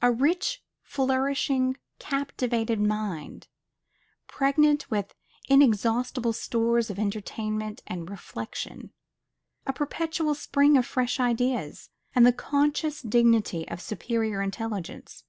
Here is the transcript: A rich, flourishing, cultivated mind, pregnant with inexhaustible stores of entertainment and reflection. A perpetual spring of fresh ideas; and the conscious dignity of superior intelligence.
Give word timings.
A 0.00 0.10
rich, 0.10 0.60
flourishing, 0.82 1.76
cultivated 2.00 2.80
mind, 2.80 3.46
pregnant 4.26 4.90
with 4.90 5.14
inexhaustible 5.48 6.32
stores 6.32 6.90
of 6.90 6.98
entertainment 6.98 7.80
and 7.86 8.10
reflection. 8.10 8.92
A 9.64 9.72
perpetual 9.72 10.34
spring 10.34 10.76
of 10.76 10.84
fresh 10.84 11.20
ideas; 11.20 11.90
and 12.12 12.26
the 12.26 12.32
conscious 12.32 13.02
dignity 13.02 13.64
of 13.68 13.80
superior 13.80 14.42
intelligence. 14.42 15.22